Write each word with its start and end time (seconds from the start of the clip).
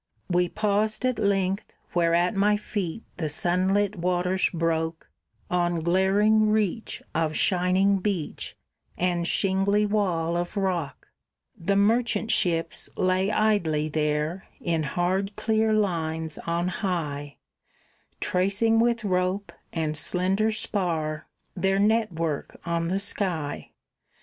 We 0.31 0.49
paused 0.49 1.05
at 1.05 1.19
length, 1.19 1.73
where 1.93 2.15
at 2.15 2.33
my 2.35 2.57
feet 2.57 3.03
the 3.17 3.29
sunlit 3.29 3.95
waters 3.97 4.49
broke 4.51 5.07
On 5.51 5.81
glaring 5.81 6.49
reach 6.49 7.03
of 7.13 7.35
shining 7.35 7.99
beach, 7.99 8.55
and 8.97 9.27
shingly 9.27 9.85
wall 9.85 10.35
of 10.37 10.57
rock; 10.57 11.09
The 11.55 11.75
merchant 11.75 12.31
ships 12.31 12.89
lay 12.97 13.29
idly 13.29 13.89
there, 13.89 14.47
in 14.59 14.81
hard 14.81 15.35
clear 15.35 15.71
lines 15.71 16.39
on 16.47 16.69
high, 16.69 17.37
Tracing 18.19 18.79
with 18.79 19.03
rope 19.03 19.51
and 19.71 19.95
slender 19.95 20.51
spar 20.51 21.27
their 21.55 21.77
network 21.77 22.57
on 22.65 22.87
the 22.87 22.97
sky. 22.97 23.69